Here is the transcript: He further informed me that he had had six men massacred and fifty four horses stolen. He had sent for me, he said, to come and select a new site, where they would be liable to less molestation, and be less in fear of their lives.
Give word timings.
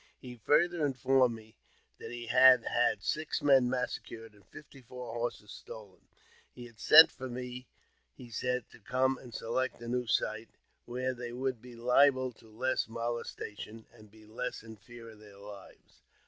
He 0.19 0.35
further 0.35 0.83
informed 0.83 1.35
me 1.35 1.55
that 1.99 2.09
he 2.09 2.25
had 2.25 2.65
had 2.65 3.03
six 3.03 3.43
men 3.43 3.69
massacred 3.69 4.33
and 4.33 4.47
fifty 4.47 4.81
four 4.81 5.13
horses 5.13 5.51
stolen. 5.51 6.01
He 6.51 6.65
had 6.65 6.79
sent 6.79 7.11
for 7.11 7.29
me, 7.29 7.67
he 8.15 8.31
said, 8.31 8.67
to 8.71 8.79
come 8.79 9.19
and 9.19 9.31
select 9.31 9.79
a 9.79 9.87
new 9.87 10.07
site, 10.07 10.49
where 10.85 11.13
they 11.13 11.31
would 11.33 11.61
be 11.61 11.75
liable 11.75 12.31
to 12.39 12.49
less 12.49 12.89
molestation, 12.89 13.85
and 13.93 14.09
be 14.09 14.25
less 14.25 14.63
in 14.63 14.75
fear 14.75 15.07
of 15.11 15.19
their 15.19 15.37
lives. 15.37 16.01